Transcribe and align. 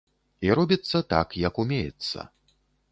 І 0.47 0.49
робіцца 0.59 1.03
так, 1.13 1.39
як 1.47 1.63
умеецца. 1.67 2.29